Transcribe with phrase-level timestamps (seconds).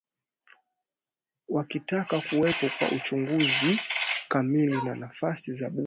[1.49, 3.79] wakitaka kuwepo kwa uchaguzi
[4.29, 5.79] kamili wa nafasi za bunge